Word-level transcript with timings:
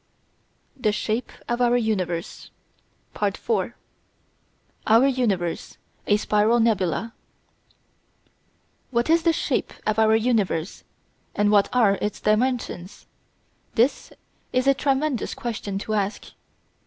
THE 0.75 0.91
SHAPE 0.91 1.31
OF 1.47 1.61
OUR 1.61 1.77
UNIVERSE§ 1.77 2.49
4 3.37 3.75
Our 4.87 5.05
Universe 5.07 5.77
a 6.07 6.17
Spiral 6.17 6.59
Nebula 6.59 7.13
What 8.89 9.11
is 9.11 9.21
the 9.21 9.31
shape 9.31 9.71
of 9.85 9.99
our 9.99 10.15
universe, 10.15 10.83
and 11.35 11.51
what 11.51 11.69
are 11.71 11.99
its 12.01 12.19
dimensions? 12.19 13.05
This 13.75 14.11
is 14.51 14.65
a 14.65 14.73
tremendous 14.73 15.35
question 15.35 15.77
to 15.77 15.93
ask. 15.93 16.31